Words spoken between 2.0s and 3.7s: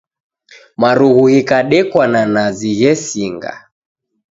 na nazi ghesinga.